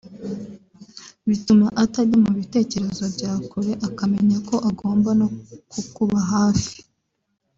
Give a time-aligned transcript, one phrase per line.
[1.27, 5.27] bituma atajya mu bitekerezo bya kure akamenya ko agomba no
[5.71, 6.75] kukuba hafi